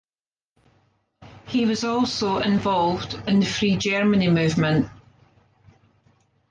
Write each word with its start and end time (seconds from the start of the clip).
He 1.45 1.67
was 1.67 1.83
also 1.83 2.39
involved 2.39 3.21
in 3.27 3.39
the 3.41 3.45
Free 3.45 3.75
Germany 3.77 4.29
movement. 4.31 4.89